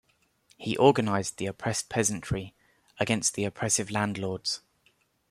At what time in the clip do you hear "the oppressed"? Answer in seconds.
1.37-1.87